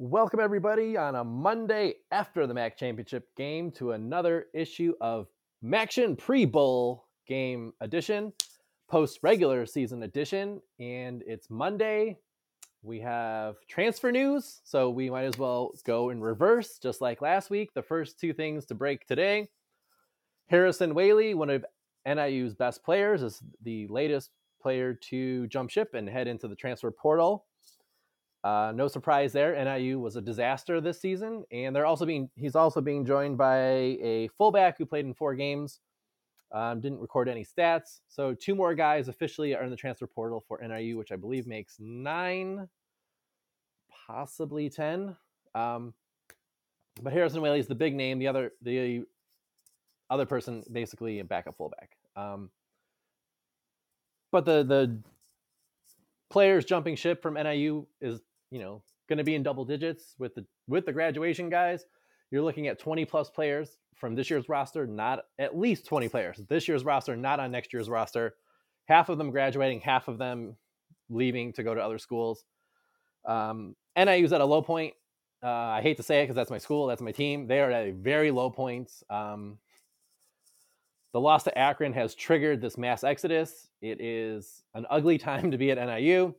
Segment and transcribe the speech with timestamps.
[0.00, 5.26] Welcome, everybody, on a Monday after the MAC championship game to another issue of
[5.64, 8.32] MACtion Pre Bowl game edition,
[8.88, 10.62] post regular season edition.
[10.78, 12.16] And it's Monday.
[12.84, 17.50] We have transfer news, so we might as well go in reverse, just like last
[17.50, 17.74] week.
[17.74, 19.48] The first two things to break today
[20.46, 21.64] Harrison Waylee, one of
[22.06, 24.30] NIU's best players, is the latest
[24.62, 27.46] player to jump ship and head into the transfer portal.
[28.48, 29.62] Uh, no surprise there.
[29.62, 33.58] NIU was a disaster this season, and they're also being he's also being joined by
[33.58, 35.80] a fullback who played in four games.
[36.50, 38.00] Um, didn't record any stats.
[38.08, 41.46] So two more guys officially are in the transfer portal for NIU, which I believe
[41.46, 42.70] makes nine,
[44.06, 45.14] possibly ten.
[45.54, 45.92] Um,
[47.02, 48.18] but Harrison Waylee is the big name.
[48.18, 49.04] The other the
[50.08, 51.98] other person basically a backup fullback.
[52.16, 52.48] Um,
[54.32, 55.02] but the the
[56.30, 60.34] players jumping ship from NIU is you know going to be in double digits with
[60.34, 61.84] the with the graduation guys.
[62.30, 66.40] You're looking at 20 plus players from this year's roster, not at least 20 players.
[66.48, 68.34] This year's roster, not on next year's roster.
[68.86, 70.56] Half of them graduating, half of them
[71.08, 72.44] leaving to go to other schools.
[73.26, 74.94] Um, NIU's at a low point.
[75.42, 77.46] Uh, I hate to say it because that's my school, that's my team.
[77.46, 78.90] They are at a very low point.
[79.08, 79.58] Um,
[81.12, 83.68] the loss to Akron has triggered this mass exodus.
[83.80, 86.34] It is an ugly time to be at NIU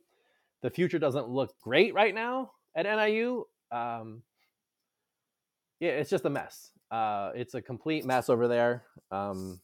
[0.61, 3.45] the future doesn't look great right now at NIU.
[3.71, 4.23] Um,
[5.79, 6.71] yeah, it's just a mess.
[6.91, 8.83] Uh, it's a complete mess over there.
[9.11, 9.59] Um,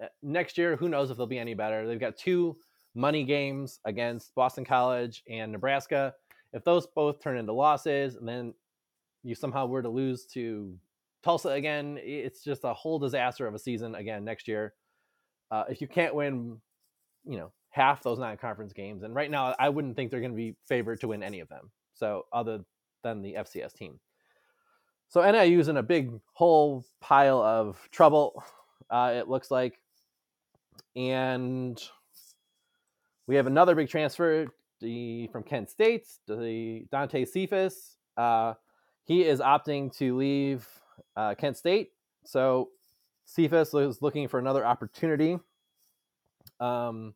[0.00, 1.86] eh, next year, who knows if they'll be any better?
[1.86, 2.56] They've got two
[2.94, 6.14] money games against Boston College and Nebraska.
[6.52, 8.54] If those both turn into losses, and then
[9.22, 10.74] you somehow were to lose to
[11.22, 14.74] Tulsa again, it's just a whole disaster of a season again next year.
[15.50, 16.58] Uh, if you can't win,
[17.24, 19.02] you know, half those non-conference games.
[19.02, 21.48] And right now, I wouldn't think they're going to be favored to win any of
[21.48, 21.70] them.
[21.94, 22.60] So other
[23.02, 23.98] than the FCS team.
[25.08, 28.42] So NIU's in a big whole pile of trouble.
[28.90, 29.80] Uh, it looks like,
[30.96, 31.80] and
[33.26, 34.46] we have another big transfer
[34.80, 37.96] the, from Kent State, the Dante Cephas.
[38.16, 38.54] Uh,
[39.04, 40.66] he is opting to leave
[41.16, 41.90] uh, Kent State.
[42.24, 42.70] So
[43.24, 45.38] Cephas is looking for another opportunity.
[46.60, 47.14] Um,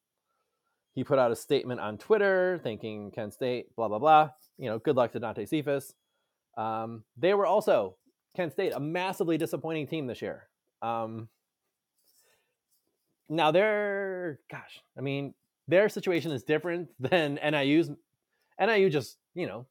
[0.94, 4.30] he put out a statement on Twitter thanking Kent State, blah, blah, blah.
[4.58, 5.94] You know, good luck to Dante Cephas.
[6.56, 7.96] Um, they were also,
[8.36, 10.48] Kent State, a massively disappointing team this year.
[10.82, 11.28] Um,
[13.28, 15.32] now, their, gosh, I mean,
[15.66, 17.90] their situation is different than NIU's.
[18.60, 19.66] NIU just, you know,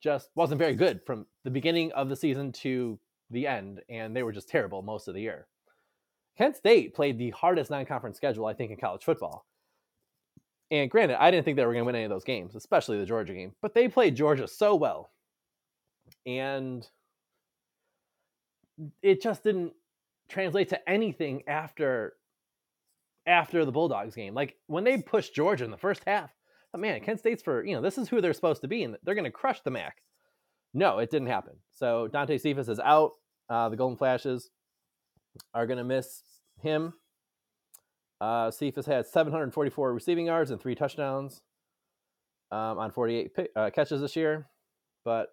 [0.00, 2.98] just wasn't very good from the beginning of the season to
[3.30, 5.46] the end, and they were just terrible most of the year.
[6.38, 9.46] Kent State played the hardest non conference schedule, I think, in college football.
[10.70, 12.98] And granted, I didn't think they were going to win any of those games, especially
[12.98, 15.10] the Georgia game, but they played Georgia so well.
[16.26, 16.86] And
[19.02, 19.72] it just didn't
[20.28, 22.14] translate to anything after
[23.26, 24.34] after the Bulldogs game.
[24.34, 26.30] Like when they pushed Georgia in the first half,
[26.72, 28.96] oh man, Kent State's for, you know, this is who they're supposed to be and
[29.02, 29.96] they're going to crush the MAC.
[30.72, 31.54] No, it didn't happen.
[31.70, 33.12] So Dante Cephas is out.
[33.48, 34.50] Uh, the Golden Flashes
[35.52, 36.22] are going to miss
[36.62, 36.94] him
[38.20, 41.40] uh, Cephas had 744 receiving yards and three touchdowns
[42.50, 44.46] um, on 48 uh, catches this year.
[45.04, 45.28] But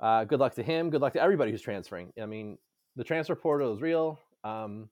[0.00, 0.90] uh, good luck to him.
[0.90, 2.12] Good luck to everybody who's transferring.
[2.20, 2.58] I mean,
[2.96, 4.18] the transfer portal is real.
[4.42, 4.88] Um,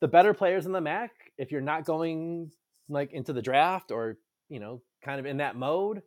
[0.00, 2.52] the better players in the MAC, if you're not going
[2.90, 4.16] like into the draft or
[4.48, 6.02] you know kind of in that mode,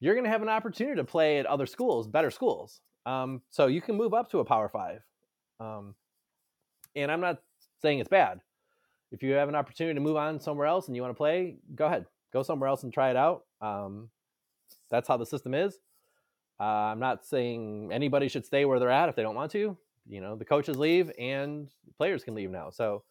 [0.00, 2.80] you're going to have an opportunity to play at other schools, better schools.
[3.06, 5.00] Um, so you can move up to a Power Five.
[5.58, 5.94] Um,
[6.94, 7.38] and I'm not
[7.80, 8.40] saying it's bad
[9.14, 11.56] if you have an opportunity to move on somewhere else and you want to play,
[11.76, 13.44] go ahead, go somewhere else and try it out.
[13.60, 14.08] Um,
[14.90, 15.78] that's how the system is.
[16.58, 19.76] Uh, I'm not saying anybody should stay where they're at if they don't want to.
[20.06, 22.70] You know, the coaches leave and players can leave now.
[22.70, 23.04] So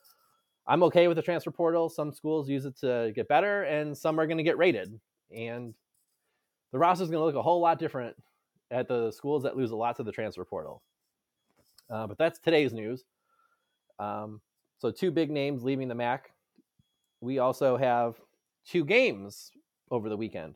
[0.68, 1.90] I'm okay with the transfer portal.
[1.90, 5.00] Some schools use it to get better, and some are going to get rated.
[5.36, 5.74] And
[6.74, 8.16] the roster is going to look a whole lot different
[8.72, 10.82] at the schools that lose a lot to the transfer portal.
[11.90, 13.06] Uh, but that's today's news.
[14.00, 14.42] Um,
[14.84, 16.30] so two big names leaving the MAC.
[17.22, 18.16] We also have
[18.68, 19.50] two games
[19.90, 20.56] over the weekend.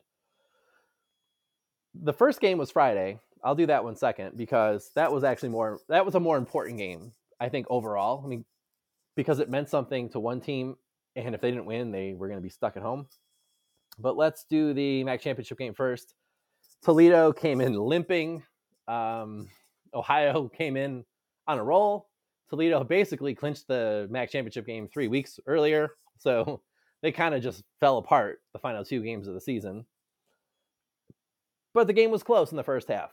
[1.94, 3.20] The first game was Friday.
[3.42, 6.76] I'll do that one second because that was actually more that was a more important
[6.76, 8.20] game, I think overall.
[8.22, 8.44] I mean,
[9.16, 10.76] because it meant something to one team
[11.16, 13.06] and if they didn't win, they were going to be stuck at home.
[13.98, 16.12] But let's do the MAC championship game first.
[16.82, 18.42] Toledo came in limping.
[18.88, 19.48] Um,
[19.94, 21.06] Ohio came in
[21.46, 22.07] on a roll.
[22.50, 25.90] Toledo basically clinched the MAC championship game three weeks earlier.
[26.18, 26.62] So
[27.02, 29.84] they kind of just fell apart the final two games of the season.
[31.74, 33.12] but the game was close in the first half.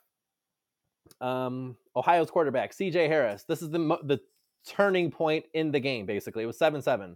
[1.21, 3.07] Um, Ohio's quarterback C.J.
[3.07, 3.43] Harris.
[3.47, 4.19] This is the the
[4.65, 6.07] turning point in the game.
[6.07, 7.15] Basically, it was seven seven.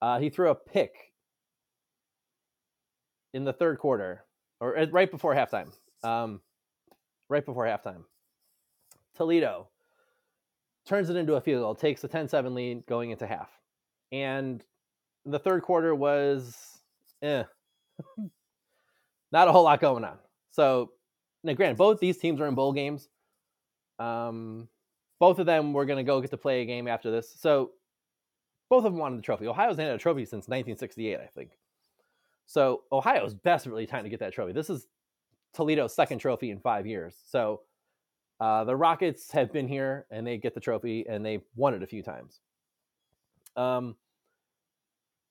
[0.00, 1.12] Uh, he threw a pick
[3.34, 4.24] in the third quarter,
[4.60, 5.72] or uh, right before halftime.
[6.04, 6.40] Um,
[7.28, 8.04] right before halftime.
[9.16, 9.68] Toledo
[10.86, 13.50] turns it into a field goal, takes a 10-7 lead going into half.
[14.10, 14.62] And
[15.24, 16.80] the third quarter was
[17.22, 17.44] eh.
[19.32, 20.18] not a whole lot going on.
[20.50, 20.92] So
[21.44, 23.08] now granted, both these teams are in bowl games.
[23.98, 24.68] Um,
[25.18, 27.32] both of them were going to go get to play a game after this.
[27.38, 27.72] So
[28.68, 29.46] both of them wanted the trophy.
[29.46, 31.50] Ohio's had a trophy since 1968, I think.
[32.46, 34.52] So Ohio's desperately trying to get that trophy.
[34.52, 34.88] This is
[35.54, 37.14] Toledo's second trophy in five years.
[37.24, 37.60] So
[38.42, 41.82] uh, the Rockets have been here and they get the trophy and they've won it
[41.84, 42.40] a few times.
[43.56, 43.94] Um,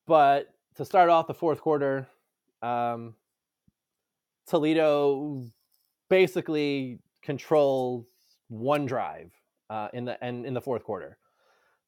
[0.07, 2.07] but to start off the fourth quarter,
[2.61, 3.15] um,
[4.47, 5.43] Toledo
[6.09, 8.05] basically controls
[8.47, 9.33] one drive
[9.69, 11.17] uh, in the and in the fourth quarter.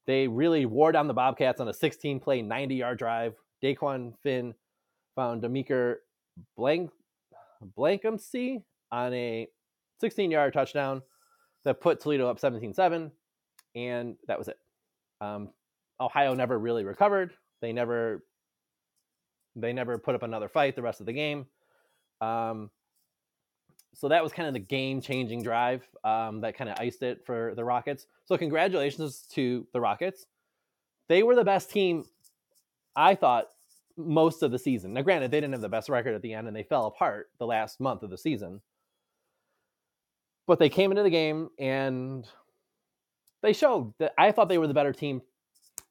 [0.05, 3.35] They really wore down the Bobcats on a 16 play, 90 yard drive.
[3.63, 4.53] Dequan Finn
[5.15, 5.95] found Demeeker
[6.57, 6.91] Blank
[7.77, 8.61] Blankumsee
[8.91, 9.47] on a
[10.01, 11.01] 16 yard touchdown
[11.65, 13.11] that put Toledo up 17 7,
[13.75, 14.57] and that was it.
[15.21, 15.49] Um,
[15.99, 17.33] Ohio never really recovered.
[17.61, 18.23] They never
[19.55, 21.45] they never put up another fight the rest of the game.
[22.21, 22.71] Um,
[23.93, 27.25] so that was kind of the game changing drive um, that kind of iced it
[27.25, 28.07] for the Rockets.
[28.25, 30.25] So congratulations to the Rockets.
[31.09, 32.05] They were the best team,
[32.95, 33.49] I thought,
[33.95, 34.93] most of the season.
[34.93, 37.29] Now, granted, they didn't have the best record at the end and they fell apart
[37.37, 38.61] the last month of the season.
[40.45, 42.27] But they came into the game and
[43.41, 45.21] they showed that I thought they were the better team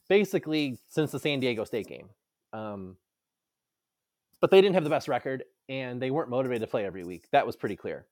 [0.08, 2.08] basically since the San Diego State game.
[2.52, 2.96] Um,
[4.40, 7.24] but they didn't have the best record and they weren't motivated to play every week.
[7.32, 8.06] That was pretty clear.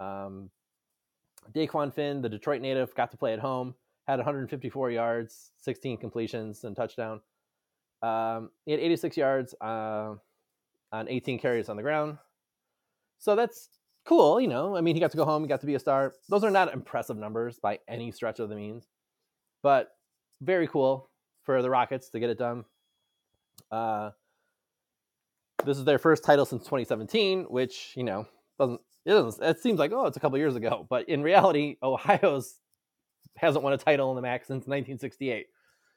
[0.00, 0.50] Um,
[1.54, 3.74] Dequan Finn, the Detroit native, got to play at home,
[4.08, 7.20] had 154 yards, 16 completions, and touchdown.
[8.02, 10.14] Um, he had 86 yards uh,
[10.92, 12.18] on 18 carries on the ground.
[13.18, 13.68] So that's
[14.04, 14.76] cool, you know.
[14.76, 16.14] I mean, he got to go home, he got to be a star.
[16.28, 18.86] Those are not impressive numbers by any stretch of the means,
[19.62, 19.90] but
[20.40, 21.10] very cool
[21.42, 22.64] for the Rockets to get it done.
[23.70, 24.10] Uh,
[25.64, 28.26] this is their first title since 2017, which you know
[28.58, 31.76] doesn't it doesn't it seems like oh it's a couple years ago, but in reality,
[31.82, 32.58] Ohio's
[33.36, 35.46] hasn't won a title in the MAC since 1968.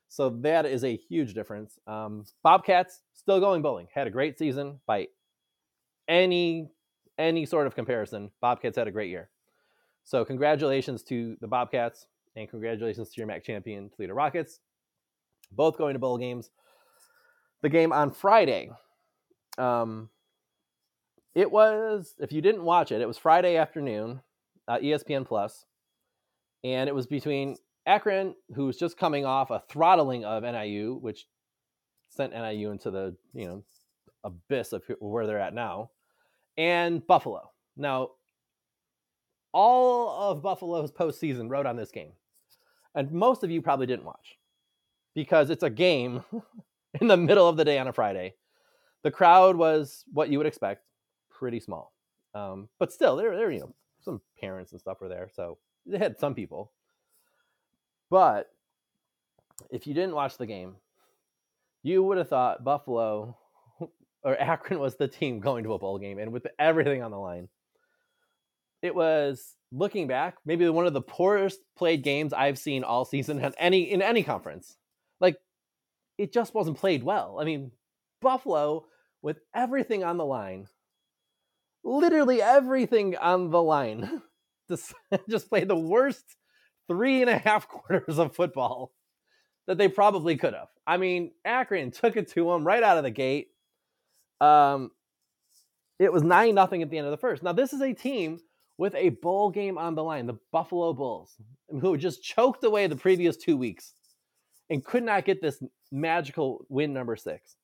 [0.10, 1.78] So that is a huge difference.
[1.86, 3.88] Um, Bobcats still going bowling.
[3.94, 5.08] Had a great season by
[6.08, 6.70] any
[7.18, 8.32] any sort of comparison.
[8.42, 9.30] Bobcats had a great year.
[10.04, 14.60] So congratulations to the Bobcats and congratulations to your MAC champion Toledo Rockets.
[15.52, 16.50] Both going to bowl games.
[17.62, 18.70] The game on Friday.
[19.58, 20.10] Um,
[21.34, 24.22] it was if you didn't watch it, it was Friday afternoon,
[24.68, 25.66] uh, ESPN Plus,
[26.64, 31.28] and it was between Akron, who was just coming off a throttling of NIU, which
[32.10, 33.64] sent NIU into the you know
[34.24, 35.92] abyss of where they're at now,
[36.58, 37.52] and Buffalo.
[37.76, 38.12] Now,
[39.54, 42.12] all of Buffalo's postseason rode on this game,
[42.96, 44.38] and most of you probably didn't watch
[45.16, 46.24] because it's a game
[47.02, 48.36] in the middle of the day on a Friday.
[49.04, 50.84] The crowd was what you would expect,
[51.30, 51.94] pretty small,
[52.34, 55.98] um, but still, there, there, you know, some parents and stuff were there, so they
[55.98, 56.72] had some people.
[58.10, 58.50] But
[59.70, 60.76] if you didn't watch the game,
[61.84, 63.38] you would have thought Buffalo
[64.28, 67.18] or Akron was the team going to a bowl game and with everything on the
[67.18, 67.48] line.
[68.84, 73.40] It was looking back, maybe one of the poorest played games I've seen all season
[73.40, 74.78] in any in any conference.
[75.20, 75.38] Like
[76.18, 77.38] it just wasn't played well.
[77.40, 77.72] I mean,
[78.22, 78.86] Buffalo
[79.22, 80.68] with everything on the line,
[81.84, 84.22] literally everything on the line,
[84.70, 84.94] just,
[85.30, 86.24] just played the worst
[86.88, 88.92] three and a half quarters of football
[89.68, 90.70] that they probably could have.
[90.86, 93.48] I mean, Akron took it to them right out of the gate.
[94.42, 94.92] Um,
[96.00, 97.44] it was nine nothing at the end of the first.
[97.44, 98.40] Now this is a team
[98.78, 101.36] with a bowl game on the line, the Buffalo Bulls,
[101.82, 103.94] who just choked away the previous two weeks
[104.70, 107.56] and could not get this magical win number six.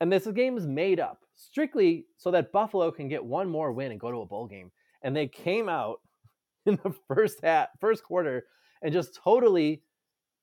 [0.00, 3.90] And this game is made up strictly so that Buffalo can get one more win
[3.90, 4.70] and go to a bowl game.
[5.02, 6.00] And they came out
[6.66, 8.46] in the first half, first quarter,
[8.82, 9.82] and just totally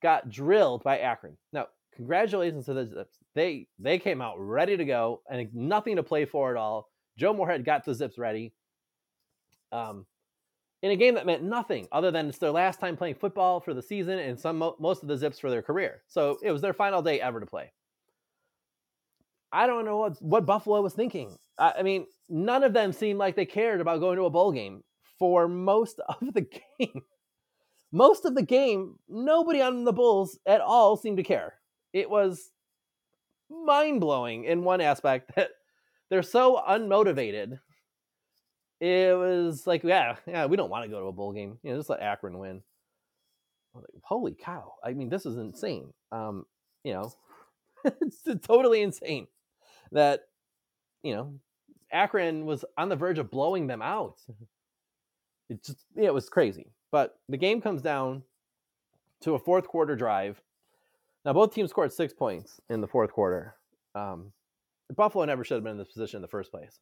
[0.01, 1.37] got drilled by Akron.
[1.53, 3.17] Now, congratulations to the Zips.
[3.33, 6.89] They they came out ready to go and nothing to play for at all.
[7.17, 8.53] Joe Moorhead got the Zips ready.
[9.71, 10.05] Um,
[10.81, 13.73] in a game that meant nothing other than it's their last time playing football for
[13.73, 16.03] the season and some most of the Zips for their career.
[16.07, 17.71] So it was their final day ever to play.
[19.51, 21.37] I don't know what, what Buffalo was thinking.
[21.57, 24.83] I mean, none of them seemed like they cared about going to a bowl game
[25.17, 26.47] for most of the
[26.79, 27.01] game.
[27.91, 31.53] Most of the game, nobody on the Bulls at all seemed to care.
[31.95, 32.51] It was
[33.49, 35.51] mind blowing in one aspect that
[36.09, 37.57] they're so unmotivated.
[38.81, 41.57] It was like, yeah, yeah, we don't want to go to a bowl game.
[41.63, 42.61] You know, just let Akron win.
[43.73, 44.73] Like, Holy cow!
[44.83, 45.93] I mean, this is insane.
[46.11, 46.45] Um,
[46.83, 47.13] you know,
[48.01, 49.27] it's totally insane
[49.93, 50.23] that
[51.01, 51.39] you know
[51.93, 54.17] Akron was on the verge of blowing them out.
[55.49, 56.73] It just yeah, it was crazy.
[56.91, 58.23] But the game comes down
[59.21, 60.41] to a fourth quarter drive.
[61.25, 63.55] Now both teams scored six points in the fourth quarter.
[63.95, 64.31] Um,
[64.95, 66.79] Buffalo never should have been in this position in the first place.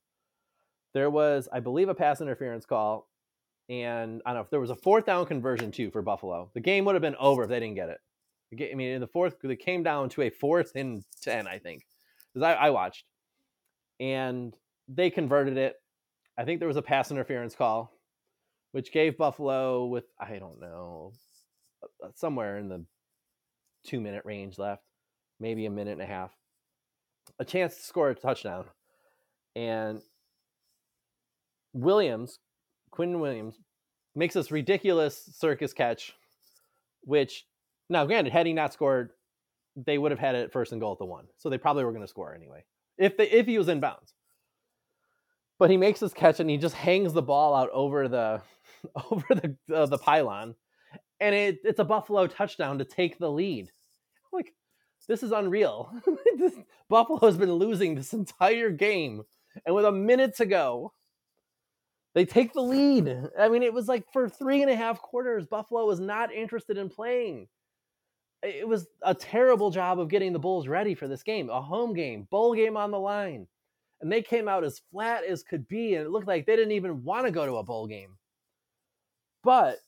[0.93, 3.07] There was, I believe, a pass interference call,
[3.69, 6.51] and I don't know if there was a fourth down conversion too for Buffalo.
[6.53, 8.00] The game would have been over if they didn't get it.
[8.71, 11.88] I mean, in the fourth, it came down to a fourth and ten, I think,
[12.33, 13.05] because I, I watched,
[14.00, 14.53] and
[14.88, 15.75] they converted it.
[16.38, 17.91] I think there was a pass interference call,
[18.73, 21.13] which gave Buffalo with I don't know
[22.15, 22.85] somewhere in the
[23.86, 24.84] two minute range left,
[25.40, 26.32] maybe a minute and a half,
[27.40, 28.66] a chance to score a touchdown,
[29.56, 30.02] and
[31.74, 32.40] Williams,
[32.92, 33.56] Quian Williams,
[34.16, 36.13] makes this ridiculous circus catch,
[37.02, 37.46] which
[37.90, 39.12] now granted, had he not scored,
[39.75, 41.92] they would have had it first and goal at the one, so they probably were
[41.92, 42.63] going to score anyway
[42.98, 44.13] if they, if he was in bounds.
[45.60, 48.42] But he makes this catch and he just hangs the ball out over the
[49.12, 50.56] over the uh, the pylon
[51.24, 53.72] and it, it's a buffalo touchdown to take the lead.
[54.34, 54.53] Like
[55.08, 55.92] this is unreal.
[56.38, 56.56] This,
[56.89, 59.24] buffalo has been losing this entire game
[59.65, 60.92] and with a minute to go
[62.15, 63.30] they take the lead.
[63.39, 66.77] I mean it was like for three and a half quarters buffalo was not interested
[66.77, 67.48] in playing.
[68.42, 71.94] It was a terrible job of getting the bulls ready for this game a home
[71.94, 73.48] game bowl game on the line.
[74.01, 76.74] And they came out as flat as could be, and it looked like they didn't
[76.74, 78.18] even want to go to a bowl game.
[79.44, 79.80] But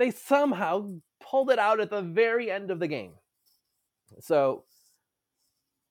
[0.00, 0.88] they somehow
[1.20, 3.12] pulled it out at the very end of the game.
[4.20, 4.64] So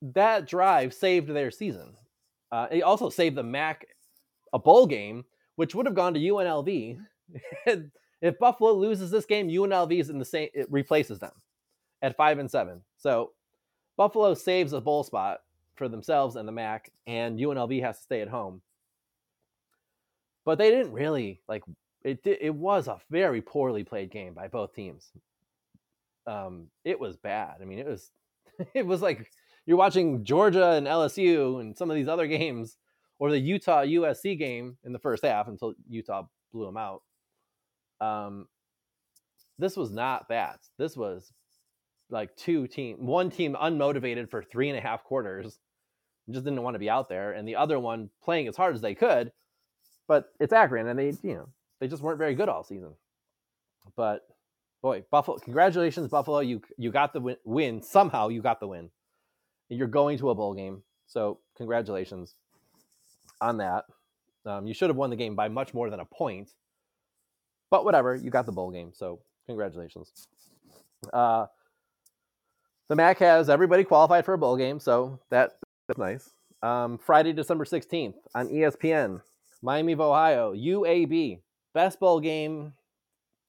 [0.01, 1.93] that drive saved their season.
[2.51, 3.85] Uh, it also saved the MAC
[4.51, 5.23] a bowl game,
[5.55, 6.97] which would have gone to UNLV.
[8.21, 10.49] if Buffalo loses this game, UNLV is in the same.
[10.53, 11.33] It replaces them
[12.01, 12.81] at five and seven.
[12.97, 13.33] So
[13.95, 15.41] Buffalo saves a bowl spot
[15.75, 18.61] for themselves and the MAC, and UNLV has to stay at home.
[20.45, 21.63] But they didn't really like
[22.03, 22.19] it.
[22.25, 25.11] It was a very poorly played game by both teams.
[26.27, 27.55] Um, it was bad.
[27.61, 28.11] I mean, it was
[28.73, 29.31] it was like
[29.65, 32.77] you're watching Georgia and LSU and some of these other games,
[33.19, 37.03] or the Utah USC game in the first half until Utah blew them out.
[38.01, 38.47] Um,
[39.57, 40.59] this was not that.
[40.77, 41.31] This was
[42.09, 45.59] like two team, one team unmotivated for three and a half quarters,
[46.31, 48.81] just didn't want to be out there, and the other one playing as hard as
[48.81, 49.31] they could.
[50.07, 51.49] But it's Akron, and they you know
[51.79, 52.93] they just weren't very good all season.
[53.95, 54.27] But
[54.81, 56.39] boy, Buffalo, congratulations, Buffalo!
[56.39, 58.29] You you got the win, somehow.
[58.29, 58.89] You got the win.
[59.69, 62.35] You're going to a bowl game, so congratulations
[63.41, 63.85] on that.
[64.45, 66.51] Um, you should have won the game by much more than a point,
[67.69, 68.15] but whatever.
[68.15, 70.11] You got the bowl game, so congratulations.
[71.13, 71.45] Uh,
[72.89, 75.53] the MAC has everybody qualified for a bowl game, so that
[75.87, 76.31] that's nice.
[76.61, 79.21] Um, Friday, December 16th on ESPN,
[79.61, 81.39] Miami of Ohio, UAB.
[81.73, 82.73] Best bowl game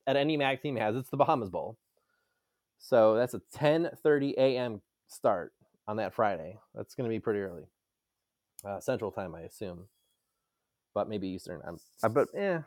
[0.07, 0.97] at any MAC team has.
[0.97, 1.79] It's the Bahamas Bowl.
[2.79, 4.81] So that's a 10:30 a.m.
[5.07, 5.53] start
[5.87, 6.59] on that Friday.
[6.75, 7.65] That's going to be pretty early.
[8.65, 9.87] Uh, Central time, I assume,
[10.95, 11.61] but maybe Eastern.
[11.67, 12.63] I'm, I, but yeah,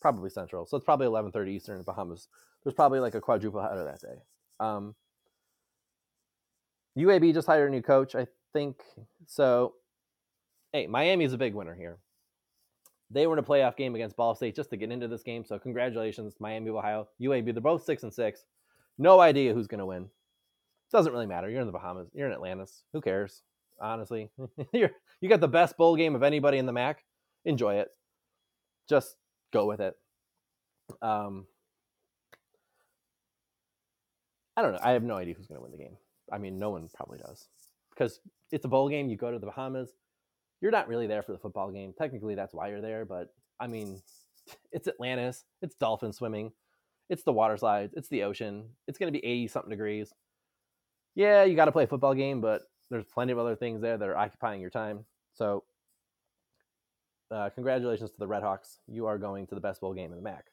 [0.00, 0.66] probably Central.
[0.66, 2.28] So it's probably 11:30 Eastern in Bahamas.
[2.62, 4.22] There's probably like a quadruple header that day.
[4.60, 4.94] Um,
[6.96, 8.14] UAB just hired a new coach.
[8.14, 8.82] I think
[9.26, 9.74] so.
[10.72, 11.98] Hey, Miami's a big winner here.
[13.12, 15.44] They were in a playoff game against Ball State just to get into this game.
[15.44, 17.52] So congratulations, Miami of Ohio, UAB.
[17.52, 18.44] They're both six and six.
[18.98, 20.08] No idea who's going to win.
[20.90, 21.48] Doesn't really matter.
[21.48, 22.08] You're in the Bahamas.
[22.14, 22.84] You're in Atlantis.
[22.92, 23.42] Who cares?
[23.80, 24.30] Honestly,
[24.72, 24.90] you're
[25.20, 27.04] you got the best bowl game of anybody in the MAC.
[27.44, 27.88] Enjoy it.
[28.88, 29.16] Just
[29.52, 29.94] go with it.
[31.00, 31.46] Um,
[34.56, 34.80] I don't know.
[34.82, 35.96] I have no idea who's going to win the game.
[36.30, 37.48] I mean, no one probably does
[37.90, 39.08] because it's a bowl game.
[39.08, 39.90] You go to the Bahamas.
[40.62, 41.92] You're not really there for the football game.
[41.98, 43.04] Technically, that's why you're there.
[43.04, 44.00] But I mean,
[44.72, 45.44] it's Atlantis.
[45.60, 46.52] It's dolphin swimming.
[47.10, 47.92] It's the water slides.
[47.94, 48.70] It's the ocean.
[48.88, 50.14] It's going to be 80 something degrees.
[51.14, 53.98] Yeah, you got to play a football game, but there's plenty of other things there
[53.98, 55.04] that are occupying your time.
[55.34, 55.64] So,
[57.30, 58.78] uh, congratulations to the Redhawks.
[58.86, 60.46] You are going to the best bowl game in the MAC.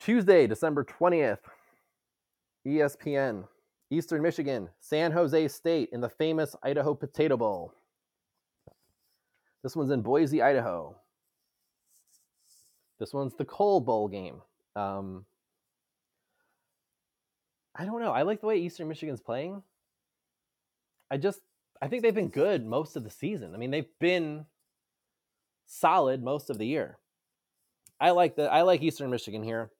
[0.00, 1.40] Tuesday, December 20th,
[2.66, 3.44] ESPN.
[3.92, 7.74] Eastern Michigan, San Jose State in the famous Idaho Potato Bowl.
[9.62, 10.96] This one's in Boise, Idaho.
[12.98, 14.42] This one's the Coal Bowl game.
[14.76, 15.24] Um,
[17.74, 18.12] I don't know.
[18.12, 19.62] I like the way Eastern Michigan's playing.
[21.10, 21.40] I just
[21.80, 23.54] I think they've been good most of the season.
[23.54, 24.46] I mean, they've been
[25.66, 26.98] solid most of the year.
[28.00, 29.70] I like the I like Eastern Michigan here.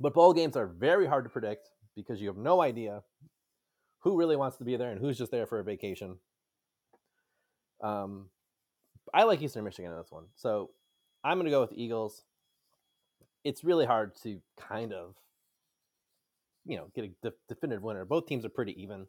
[0.00, 3.02] But bowl games are very hard to predict because you have no idea
[4.00, 6.18] who really wants to be there and who's just there for a vacation.
[7.80, 8.26] Um,
[9.14, 10.70] I like Eastern Michigan in this one, so
[11.24, 12.24] I'm going to go with the Eagles.
[13.44, 15.14] It's really hard to kind of,
[16.66, 18.04] you know, get a de- definitive winner.
[18.04, 19.06] Both teams are pretty even.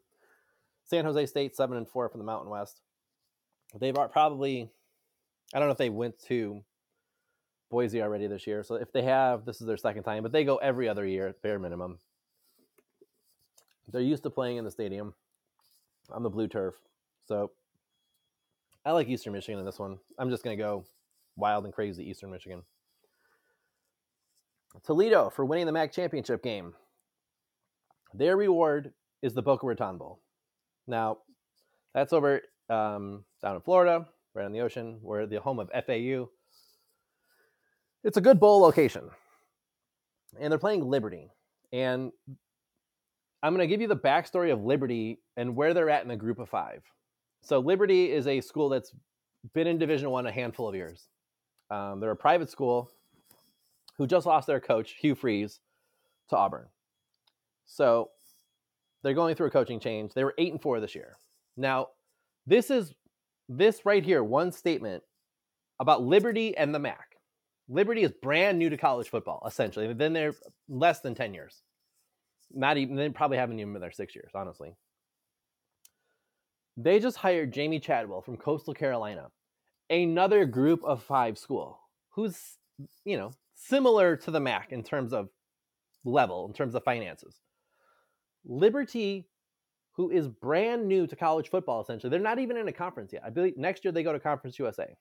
[0.86, 2.82] San Jose State seven and four from the Mountain West.
[3.80, 4.70] They've probably,
[5.54, 6.64] I don't know if they went to
[7.70, 8.64] Boise already this year.
[8.64, 11.28] So if they have, this is their second time, but they go every other year
[11.28, 12.00] at bare minimum.
[13.92, 15.14] They're used to playing in the stadium
[16.12, 16.76] on the blue turf.
[17.28, 17.52] So
[18.90, 20.00] I like Eastern Michigan in this one.
[20.18, 20.84] I'm just going to go
[21.36, 22.64] wild and crazy Eastern Michigan.
[24.84, 26.74] Toledo for winning the MAC championship game.
[28.16, 28.92] Their reward
[29.22, 30.24] is the Boca Raton Bowl.
[30.88, 31.20] Now,
[31.94, 32.42] that's over
[32.72, 36.28] um, down in Florida, right on the ocean, where the home of FAU.
[38.04, 39.08] It's a good bowl location.
[40.40, 41.30] And they're playing Liberty.
[41.72, 42.12] And
[43.44, 46.16] I'm going to give you the backstory of Liberty and where they're at in the
[46.16, 46.82] group of five.
[47.42, 48.94] So Liberty is a school that's
[49.54, 51.08] been in Division One a handful of years.
[51.72, 52.92] Um, they're a private school
[53.98, 55.60] who just lost their coach Hugh Freeze
[56.30, 56.68] to Auburn.
[57.66, 58.10] So
[59.04, 60.14] they're going through a coaching change.
[60.14, 61.18] They were eight and four this year.
[61.56, 61.90] Now,
[62.48, 62.94] this is
[63.48, 65.04] this right here, one statement
[65.80, 67.16] about Liberty and the MAC.
[67.68, 69.88] Liberty is brand new to college football, essentially.
[69.88, 70.34] They've been there
[70.68, 71.62] less than 10 years.
[72.52, 74.74] Not even, they probably haven't even been there six years, honestly.
[76.82, 79.32] They just hired Jamie Chadwell from Coastal Carolina,
[79.90, 81.78] another group of five school
[82.12, 82.58] who's,
[83.04, 85.28] you know, similar to the MAC in terms of
[86.06, 87.36] level, in terms of finances.
[88.46, 89.28] Liberty,
[89.98, 93.24] who is brand new to college football, essentially, they're not even in a conference yet.
[93.26, 94.96] I believe next year they go to Conference USA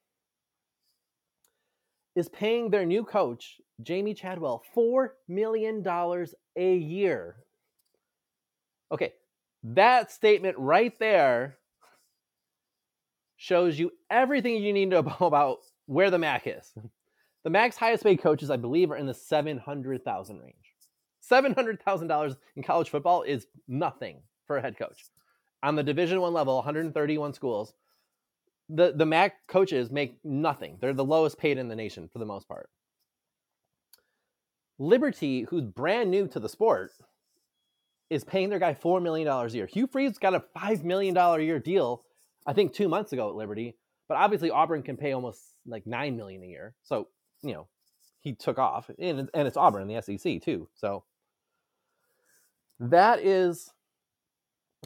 [2.16, 5.86] is paying their new coach, Jamie Chadwell, $4 million
[6.56, 7.36] a year.
[8.90, 9.12] Okay,
[9.62, 11.58] that statement right there
[13.38, 16.74] shows you everything you need to know about where the MAC is.
[17.44, 20.54] The MAC's highest paid coaches, I believe, are in the 700,000 range.
[21.30, 25.04] $700,000 in college football is nothing for a head coach.
[25.62, 27.72] On the Division 1 level, 131 schools,
[28.68, 30.76] the the MAC coaches make nothing.
[30.80, 32.68] They're the lowest paid in the nation for the most part.
[34.78, 36.92] Liberty, who's brand new to the sport,
[38.10, 39.66] is paying their guy four million dollars a year.
[39.66, 42.04] Hugh Freeze got a five million dollar a year deal,
[42.48, 43.76] I think two months ago at Liberty.
[44.08, 46.74] But obviously Auburn can pay almost like nine million a year.
[46.82, 47.08] So
[47.42, 47.68] you know
[48.20, 50.66] he took off, and and it's Auburn in the SEC too.
[50.74, 51.04] So
[52.80, 53.70] that is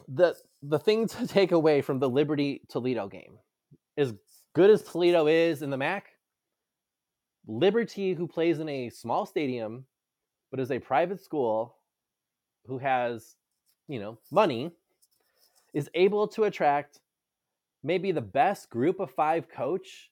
[0.09, 3.38] the the thing to take away from the Liberty Toledo game
[3.96, 4.12] as
[4.55, 6.07] good as Toledo is in the MAC,
[7.46, 9.85] Liberty, who plays in a small stadium,
[10.51, 11.77] but is a private school
[12.66, 13.37] who has,
[13.88, 14.70] you know, money,
[15.75, 17.01] is able to attract
[17.83, 20.11] maybe the best group of five coach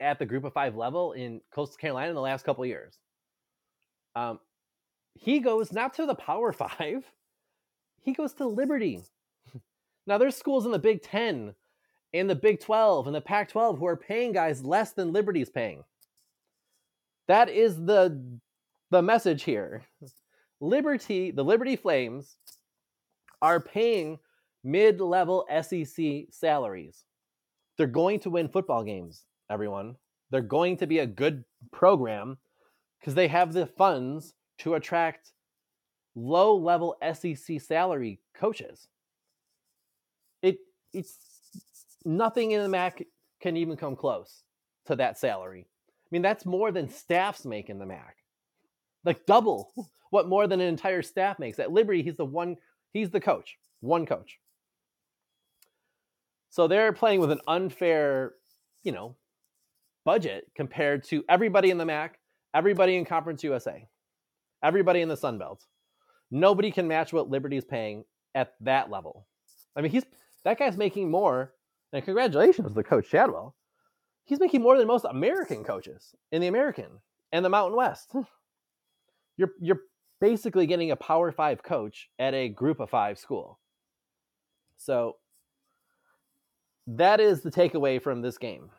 [0.00, 2.98] at the group of five level in Coastal Carolina in the last couple years.
[4.14, 4.40] Um,
[5.14, 7.04] he goes not to the Power Five,
[8.02, 9.02] he goes to Liberty.
[10.06, 11.54] now, there's schools in the Big Ten
[12.14, 15.50] and the Big 12 and the Pac 12 who are paying guys less than Liberty's
[15.50, 15.84] paying.
[17.28, 18.38] That is the
[18.90, 19.82] the message here.
[20.60, 22.36] Liberty, the Liberty Flames
[23.42, 24.18] are paying
[24.66, 27.04] mid-level SEC salaries.
[27.78, 29.94] They're going to win football games, everyone.
[30.30, 32.38] They're going to be a good program
[32.98, 35.32] because they have the funds to attract
[36.16, 38.88] low-level SEC salary coaches.
[40.42, 40.58] It
[40.92, 41.16] it's
[42.04, 43.06] nothing in the MAC
[43.40, 44.42] can even come close
[44.86, 45.66] to that salary.
[45.68, 48.16] I mean, that's more than staffs make in the MAC,
[49.04, 49.72] like double
[50.10, 51.60] what more than an entire staff makes.
[51.60, 52.56] At Liberty, he's the one,
[52.92, 54.38] he's the coach, one coach.
[56.56, 58.32] So they're playing with an unfair,
[58.82, 59.14] you know,
[60.06, 62.18] budget compared to everybody in the MAC,
[62.54, 63.86] everybody in Conference USA,
[64.62, 65.66] everybody in the Sun Belt.
[66.30, 69.26] Nobody can match what Liberty's paying at that level.
[69.76, 70.06] I mean, he's
[70.44, 71.52] that guy's making more
[71.92, 73.54] and congratulations to Coach Chadwell.
[74.24, 78.08] He's making more than most American coaches in the American and the Mountain West.
[78.12, 78.22] Hmm.
[79.36, 79.80] You're you're
[80.22, 83.60] basically getting a Power Five coach at a Group of Five school.
[84.78, 85.16] So
[86.86, 88.70] that is the takeaway from this game.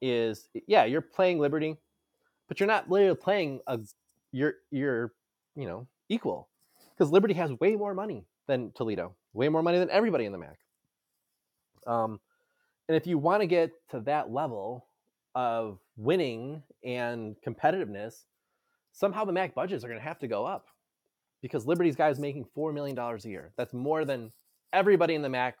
[0.00, 1.76] Is yeah, you're playing Liberty,
[2.48, 3.78] but you're not literally playing a
[4.32, 5.12] you're you're
[5.54, 6.48] you know equal
[6.90, 10.38] because Liberty has way more money than Toledo, way more money than everybody in the
[10.38, 10.58] MAC.
[11.86, 12.20] Um,
[12.88, 14.86] and if you want to get to that level
[15.34, 18.24] of winning and competitiveness,
[18.92, 20.66] somehow the MAC budgets are going to have to go up
[21.40, 23.52] because Liberty's guys making $4 million a year.
[23.56, 24.32] That's more than
[24.72, 25.56] everybody in the MAC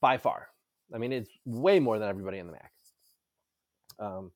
[0.00, 0.48] by far.
[0.94, 2.72] I mean, it's way more than everybody in the MAC.
[3.98, 4.32] Um,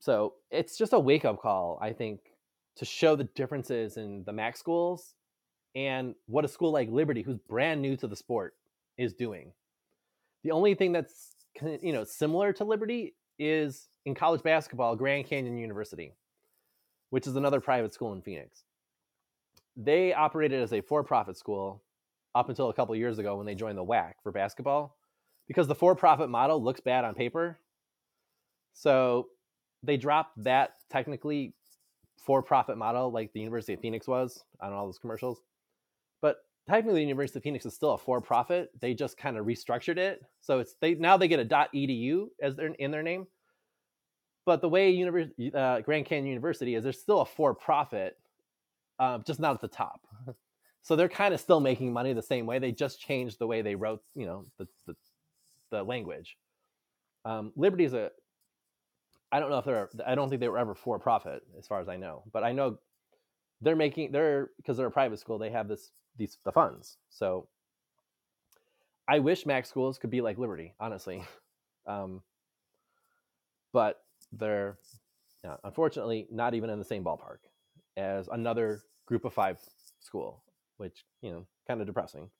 [0.00, 2.20] so it's just a wake up call, I think,
[2.76, 5.14] to show the differences in the MAC schools
[5.74, 8.54] and what a school like Liberty, who's brand new to the sport,
[8.96, 9.52] is doing.
[10.42, 11.34] The only thing that's
[11.82, 16.12] you know similar to Liberty is in college basketball, Grand Canyon University,
[17.10, 18.64] which is another private school in Phoenix.
[19.76, 21.82] They operated as a for-profit school
[22.34, 24.96] up until a couple years ago when they joined the WAC for basketball,
[25.48, 27.58] because the for-profit model looks bad on paper.
[28.72, 29.28] So
[29.82, 31.54] they dropped that technically
[32.24, 35.42] for-profit model like the University of Phoenix was on all those commercials.
[36.22, 38.70] But technically the University of Phoenix is still a for-profit.
[38.80, 42.56] They just kind of restructured it, so it's they now they get a .edu as
[42.56, 43.26] their in their name.
[44.46, 48.18] But the way University, uh, Grand Canyon University is, there's still a for-profit,
[48.98, 50.00] uh, just not at the top.
[50.84, 52.58] So they're kind of still making money the same way.
[52.58, 54.94] They just changed the way they wrote, you know, the the,
[55.74, 56.36] the language.
[57.24, 58.10] Um, Liberty is a.
[59.32, 59.88] I don't know if they're.
[60.06, 62.22] I don't think they were ever for profit, as far as I know.
[62.32, 62.78] But I know
[63.60, 64.12] they're making.
[64.12, 65.38] They're because they're a private school.
[65.38, 66.98] They have this these the funds.
[67.10, 67.48] So
[69.08, 71.24] I wish MAC schools could be like Liberty, honestly,
[71.86, 72.22] um,
[73.72, 74.78] but they're
[75.42, 77.38] yeah, unfortunately not even in the same ballpark
[77.96, 79.58] as another Group of Five
[80.00, 80.42] school,
[80.76, 82.30] which you know kind of depressing.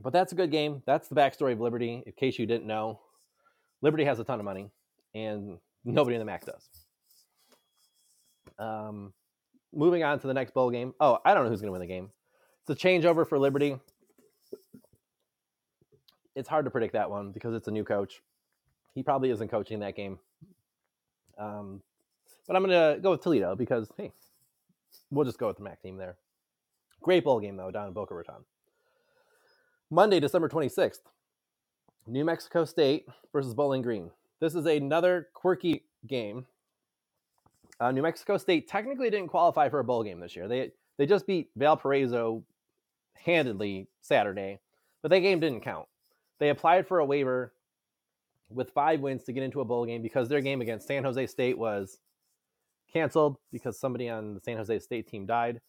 [0.00, 0.82] But that's a good game.
[0.86, 2.02] That's the backstory of Liberty.
[2.04, 3.00] In case you didn't know,
[3.80, 4.70] Liberty has a ton of money,
[5.14, 6.68] and nobody in the MAC does.
[8.58, 9.12] Um,
[9.72, 10.94] moving on to the next bowl game.
[11.00, 12.10] Oh, I don't know who's going to win the game.
[12.66, 13.76] It's a changeover for Liberty.
[16.34, 18.20] It's hard to predict that one because it's a new coach.
[18.94, 20.18] He probably isn't coaching that game.
[21.38, 21.82] Um,
[22.46, 24.12] but I'm going to go with Toledo because, hey,
[25.10, 26.16] we'll just go with the MAC team there.
[27.02, 28.44] Great bowl game, though, down in Boca Raton.
[29.94, 31.02] Monday, December 26th,
[32.08, 34.10] New Mexico State versus Bowling Green.
[34.40, 36.46] This is another quirky game.
[37.78, 40.48] Uh, New Mexico State technically didn't qualify for a bowl game this year.
[40.48, 42.42] They they just beat Valparaiso
[43.14, 44.58] handedly Saturday,
[45.00, 45.86] but that game didn't count.
[46.40, 47.52] They applied for a waiver
[48.50, 51.24] with five wins to get into a bowl game because their game against San Jose
[51.28, 52.00] State was
[52.92, 55.60] canceled because somebody on the San Jose State team died.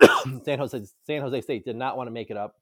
[0.44, 2.54] San Jose San Jose State did not want to make it up.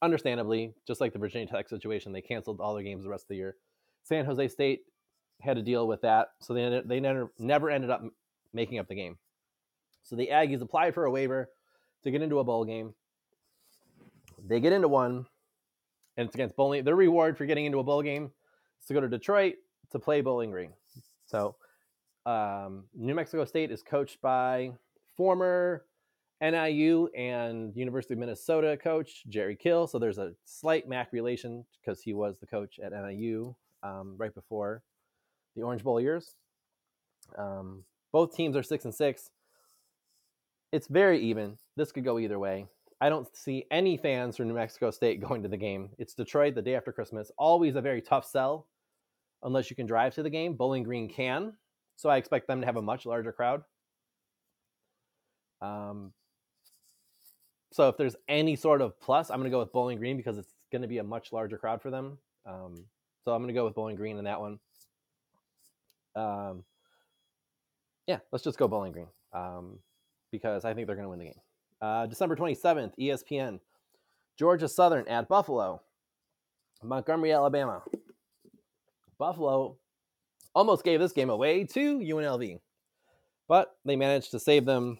[0.00, 3.28] Understandably, just like the Virginia Tech situation, they canceled all their games the rest of
[3.28, 3.56] the year.
[4.04, 4.82] San Jose State
[5.40, 8.02] had to deal with that, so they they never never ended up
[8.52, 9.18] making up the game.
[10.02, 11.50] So the Aggies applied for a waiver
[12.04, 12.94] to get into a bowl game.
[14.46, 15.26] They get into one,
[16.16, 16.84] and it's against Bowling.
[16.84, 18.30] Their reward for getting into a bowl game
[18.80, 19.56] is to go to Detroit
[19.90, 20.72] to play Bowling Green.
[21.26, 21.56] So
[22.24, 24.72] um, New Mexico State is coached by
[25.16, 25.84] former
[26.40, 29.86] NIU and University of Minnesota coach Jerry Kill.
[29.86, 34.34] So there's a slight MAC relation because he was the coach at NIU um, right
[34.34, 34.82] before
[35.56, 36.34] the Orange Bowl years.
[37.36, 39.30] Um, both teams are six and six.
[40.72, 41.58] It's very even.
[41.76, 42.66] This could go either way.
[43.00, 45.90] I don't see any fans from New Mexico State going to the game.
[45.98, 47.30] It's Detroit the day after Christmas.
[47.38, 48.66] Always a very tough sell
[49.42, 50.54] unless you can drive to the game.
[50.54, 51.52] Bowling Green can.
[51.96, 53.62] So I expect them to have a much larger crowd.
[55.60, 56.12] Um,
[57.72, 60.38] so if there's any sort of plus, I'm going to go with Bowling Green because
[60.38, 62.18] it's going to be a much larger crowd for them.
[62.46, 62.84] Um,
[63.24, 64.58] so I'm going to go with Bowling Green in that one.
[66.16, 66.64] Um,
[68.06, 69.78] yeah, let's just go Bowling Green um,
[70.32, 71.40] because I think they're going to win the game.
[71.80, 73.60] Uh, December 27th, ESPN.
[74.38, 75.82] Georgia Southern at Buffalo.
[76.82, 77.82] Montgomery, Alabama.
[79.18, 79.76] Buffalo
[80.54, 82.60] almost gave this game away to UNLV,
[83.48, 84.98] but they managed to save them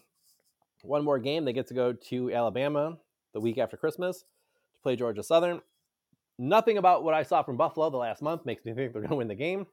[0.83, 1.45] one more game.
[1.45, 2.97] They get to go to Alabama
[3.33, 5.61] the week after Christmas to play Georgia Southern.
[6.37, 9.09] Nothing about what I saw from Buffalo the last month makes me think they're going
[9.09, 9.67] to win the game.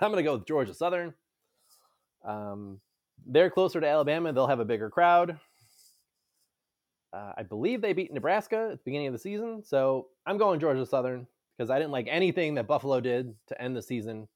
[0.00, 1.14] I'm going to go with Georgia Southern.
[2.24, 2.80] Um,
[3.26, 4.32] they're closer to Alabama.
[4.32, 5.38] They'll have a bigger crowd.
[7.12, 9.62] Uh, I believe they beat Nebraska at the beginning of the season.
[9.64, 13.76] So I'm going Georgia Southern because I didn't like anything that Buffalo did to end
[13.76, 14.28] the season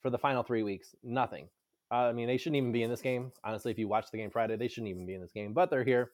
[0.00, 0.94] for the final three weeks.
[1.02, 1.48] Nothing.
[1.94, 3.32] I mean, they shouldn't even be in this game.
[3.44, 5.70] Honestly, if you watch the game Friday, they shouldn't even be in this game, but
[5.70, 6.10] they're here.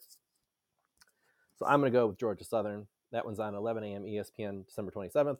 [1.57, 2.87] So I'm going to go with Georgia Southern.
[3.13, 4.05] That one's on 11 a.m.
[4.05, 5.39] ESPN, December 27th.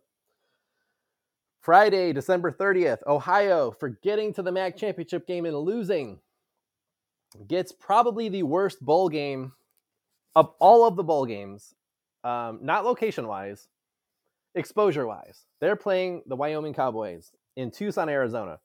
[1.61, 6.19] Friday, December 30th, Ohio for getting to the MAC championship game and losing
[7.47, 9.53] gets probably the worst bowl game
[10.35, 11.75] of all of the bowl games,
[12.25, 13.69] um, not location wise,
[14.55, 15.45] exposure wise.
[15.61, 18.59] They're playing the Wyoming Cowboys in Tucson, Arizona.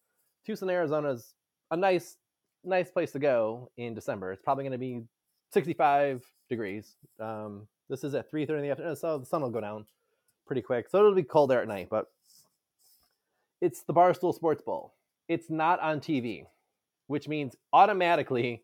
[0.46, 1.35] Tucson, Arizona is
[1.72, 2.18] a nice,
[2.64, 4.32] nice place to go in December.
[4.32, 5.02] It's probably going to be
[5.52, 6.96] 65 degrees.
[7.20, 9.86] Um, this is at 3:30 in the afternoon, so the sun will go down
[10.46, 10.90] pretty quick.
[10.90, 12.12] So it'll be cold there at night, but
[13.62, 14.94] it's the Barstool Sports Bowl.
[15.28, 16.46] It's not on TV,
[17.08, 18.64] which means automatically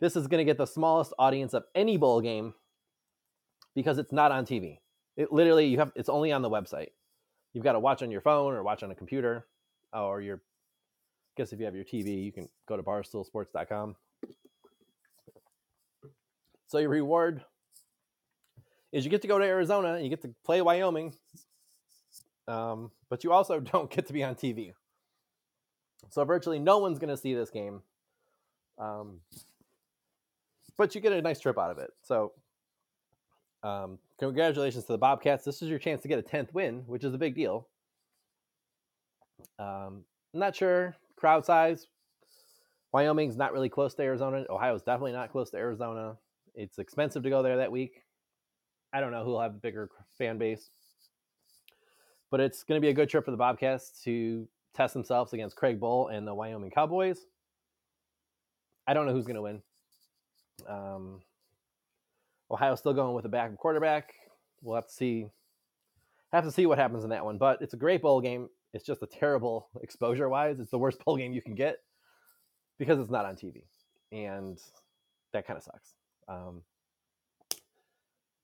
[0.00, 2.54] this is going to get the smallest audience of any bowl game
[3.74, 4.78] because it's not on TV.
[5.16, 6.90] It literally you have it's only on the website.
[7.52, 9.46] You've got to watch on your phone or watch on a computer
[9.92, 10.40] or your
[11.36, 13.96] guess if you have your TV, you can go to barstoolsports.com.
[16.66, 17.44] So your reward
[18.92, 21.14] is you get to go to Arizona and you get to play Wyoming,
[22.48, 24.72] um, but you also don't get to be on TV.
[26.10, 27.82] So virtually no one's going to see this game,
[28.78, 29.20] um,
[30.76, 31.90] but you get a nice trip out of it.
[32.02, 32.32] So
[33.62, 35.44] um, congratulations to the Bobcats.
[35.44, 37.68] This is your chance to get a tenth win, which is a big deal.
[39.58, 41.86] Um, I'm not sure crowd size.
[42.90, 44.44] Wyoming's not really close to Arizona.
[44.50, 46.16] Ohio's definitely not close to Arizona.
[46.56, 48.02] It's expensive to go there that week.
[48.92, 50.70] I don't know who'll have a bigger fan base,
[52.32, 55.54] but it's going to be a good trip for the Bobcats to test themselves against
[55.54, 57.20] Craig Bohl and the Wyoming Cowboys.
[58.88, 59.62] I don't know who's going to win.
[60.68, 61.20] Um,
[62.50, 64.12] Ohio's still going with a backup quarterback.
[64.60, 65.28] We'll have to see.
[66.32, 68.48] Have to see what happens in that one, but it's a great bowl game.
[68.72, 70.60] It's just a terrible exposure wise.
[70.60, 71.76] It's the worst bowl game you can get
[72.78, 73.62] because it's not on TV,
[74.10, 74.58] and
[75.32, 75.94] that kind of sucks.
[76.28, 76.62] Um,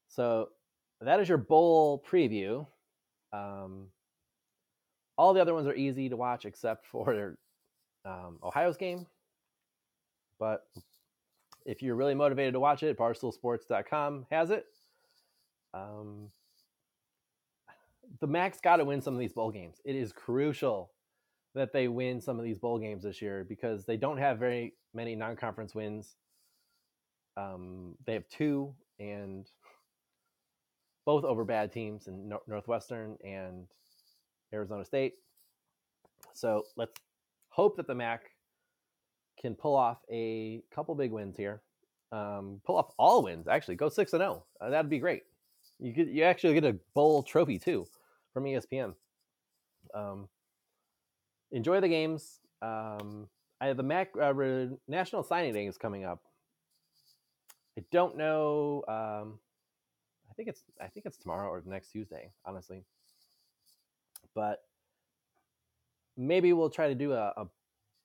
[0.09, 0.49] so
[1.01, 2.67] that is your bowl preview.
[3.33, 3.89] Um,
[5.17, 7.37] all the other ones are easy to watch except for
[8.05, 9.07] um, Ohio's game.
[10.39, 10.67] But
[11.67, 14.65] if you're really motivated to watch it, barstoolsports.com has it.
[15.75, 16.31] Um,
[18.21, 19.81] the MAC's got to win some of these bowl games.
[19.85, 20.91] It is crucial
[21.55, 24.75] that they win some of these bowl games this year because they don't have very
[24.95, 26.17] many non-conference wins.
[27.37, 29.47] Um, they have two, and
[31.07, 33.67] both over bad teams in Northwestern and
[34.53, 35.15] Arizona State.
[36.33, 36.93] So let's
[37.51, 38.31] hope that the MAC
[39.41, 41.63] can pull off a couple big wins here.
[42.11, 43.77] Um, pull off all wins, actually.
[43.77, 44.45] Go six and zero.
[44.61, 45.23] Uh, that'd be great.
[45.79, 47.87] You you actually get a bowl trophy too
[48.39, 48.95] from ESPN.
[49.95, 50.29] Um,
[51.51, 52.39] enjoy the games.
[52.63, 53.29] Um,
[53.61, 54.33] I, the MAC uh,
[54.87, 56.23] National Signing Day is coming up.
[57.77, 58.85] I don't know.
[58.87, 59.41] Um,
[60.31, 62.85] I think it's I think it's tomorrow or next Tuesday, honestly.
[64.35, 64.63] But
[66.17, 67.47] maybe we'll try to do a, a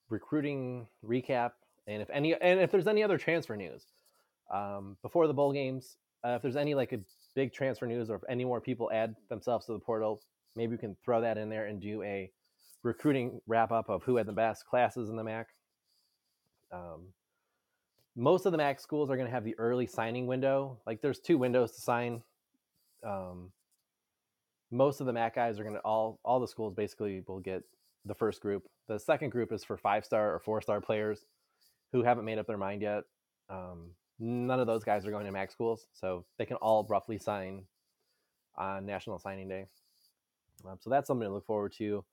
[0.08, 1.52] recruiting recap,
[1.86, 3.84] and if any and if there's any other transfer news
[4.52, 6.98] um, before the bowl games, uh, if there's any like a
[7.34, 10.20] big transfer news or if any more people add themselves to the portal,
[10.56, 12.30] maybe we can throw that in there and do a
[12.82, 15.48] recruiting wrap up of who had the best classes in the MAC.
[16.72, 17.08] Um,
[18.16, 20.78] most of the MAC schools are going to have the early signing window.
[20.86, 22.22] Like there's two windows to sign.
[23.04, 23.50] Um,
[24.70, 27.62] most of the MAC guys are going to all all the schools basically will get
[28.04, 28.64] the first group.
[28.88, 31.24] The second group is for five star or four star players
[31.92, 33.04] who haven't made up their mind yet.
[33.48, 37.18] Um, none of those guys are going to MAC schools, so they can all roughly
[37.18, 37.62] sign
[38.56, 39.66] on National Signing Day.
[40.66, 42.04] Um, so that's something to look forward to.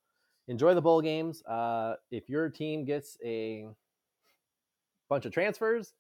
[0.47, 1.43] Enjoy the bowl games.
[1.45, 3.67] Uh, if your team gets a
[5.11, 5.93] bunch of transfers.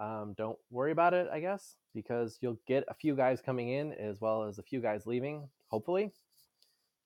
[0.00, 3.92] Um, don't worry about it, I guess, because you'll get a few guys coming in
[3.92, 6.10] as well as a few guys leaving, hopefully.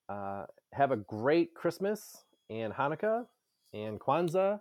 [0.08, 3.26] Uh, have a great Christmas and Hanukkah
[3.74, 4.60] and Kwanzaa.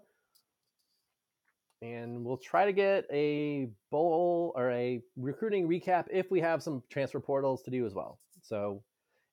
[1.82, 6.82] And we'll try to get a bowl or a recruiting recap if we have some
[6.90, 8.20] transfer portals to do as well.
[8.42, 8.82] So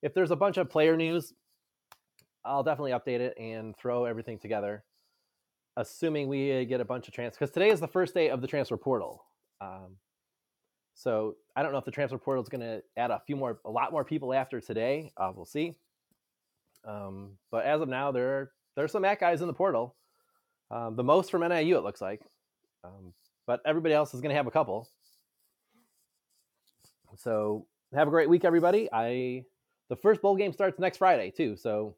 [0.02, 1.32] if there's a bunch of player news,
[2.44, 4.84] I'll definitely update it and throw everything together
[5.76, 8.46] assuming we get a bunch of transfers because today is the first day of the
[8.46, 9.24] transfer portal.
[9.60, 9.96] Um,
[10.94, 13.58] so I don't know if the transfer portal is going to add a few more,
[13.64, 15.12] a lot more people after today.
[15.16, 15.74] Uh, we'll see.
[16.86, 19.96] Um, but as of now, there are, there are some MAC guys in the portal.
[20.70, 22.22] Um, the most from NIU, it looks like.
[22.84, 23.12] Um,
[23.46, 24.88] but everybody else is going to have a couple.
[27.16, 28.88] So have a great week, everybody.
[28.92, 29.44] I
[29.88, 31.94] the first bowl game starts next Friday too, so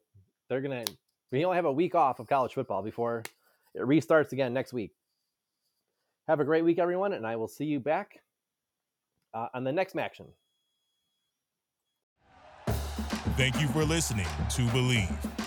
[0.49, 0.85] they're gonna.
[1.31, 3.23] We only have a week off of college football before
[3.73, 4.91] it restarts again next week.
[6.27, 8.21] Have a great week, everyone, and I will see you back
[9.33, 10.27] uh, on the next MACtion.
[13.35, 15.46] Thank you for listening to Believe.